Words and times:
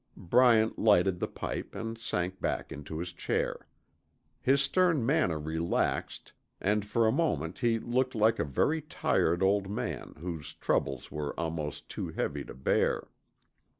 Bryant 0.17 0.79
lighted 0.79 1.19
the 1.19 1.27
pipe 1.27 1.75
and 1.75 1.95
sank 1.95 2.41
back 2.41 2.69
to 2.85 2.97
his 2.97 3.13
chair. 3.13 3.67
His 4.41 4.59
stern 4.59 5.05
manner 5.05 5.37
relaxed, 5.39 6.33
and 6.59 6.83
for 6.83 7.05
a 7.05 7.11
moment 7.11 7.59
he 7.59 7.77
looked 7.77 8.15
like 8.15 8.39
a 8.39 8.43
very 8.43 8.81
tired 8.81 9.43
old 9.43 9.69
man 9.69 10.15
whose 10.17 10.55
troubles 10.55 11.11
were 11.11 11.39
almost 11.39 11.87
too 11.87 12.09
heavy 12.09 12.43
to 12.45 12.55
bear. 12.55 13.09